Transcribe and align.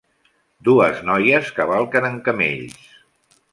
Dues 0.69 1.03
noies 1.09 1.53
cavalquen 1.61 2.09
en 2.11 2.19
camells 2.31 2.91